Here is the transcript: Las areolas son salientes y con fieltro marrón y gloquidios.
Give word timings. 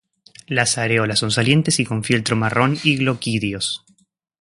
Las 0.47 0.79
areolas 0.79 1.19
son 1.19 1.29
salientes 1.29 1.79
y 1.79 1.85
con 1.85 2.03
fieltro 2.03 2.35
marrón 2.35 2.75
y 2.83 2.97
gloquidios. 2.97 3.85